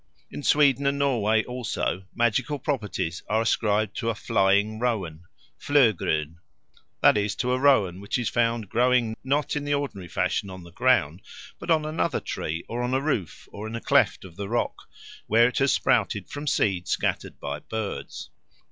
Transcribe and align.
In 0.31 0.41
Sweden 0.41 0.87
and 0.87 0.97
Norway, 0.97 1.43
also, 1.43 2.05
magical 2.15 2.57
properties 2.57 3.21
are 3.29 3.43
ascribed 3.43 3.95
to 3.97 4.09
a 4.09 4.15
"flying 4.15 4.79
rowan" 4.79 5.25
(flögrönn), 5.63 6.37
that 7.01 7.15
is 7.17 7.35
to 7.35 7.51
a 7.51 7.59
rowan 7.59 8.01
which 8.01 8.17
is 8.17 8.27
found 8.27 8.67
growing 8.67 9.15
not 9.23 9.55
in 9.55 9.63
the 9.63 9.75
ordinary 9.75 10.07
fashion 10.07 10.49
on 10.49 10.63
the 10.63 10.71
ground 10.71 11.21
but 11.59 11.69
on 11.69 11.85
another 11.85 12.19
tree, 12.19 12.65
or 12.67 12.81
on 12.81 12.95
a 12.95 12.99
roof, 12.99 13.47
or 13.51 13.67
in 13.67 13.75
a 13.75 13.79
cleft 13.79 14.25
of 14.25 14.37
the 14.37 14.49
rock, 14.49 14.89
where 15.27 15.47
it 15.47 15.59
has 15.59 15.71
sprouted 15.71 16.27
from 16.27 16.47
seed 16.47 16.87
scattered 16.87 17.39
by 17.39 17.59
birds. 17.59 18.31